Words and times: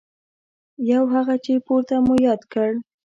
یو 0.91 1.03
هغه 1.13 1.35
چې 1.43 1.53
پورته 1.65 1.95
مو 2.05 2.15
یاد 2.27 2.41
کړ. 2.53 2.69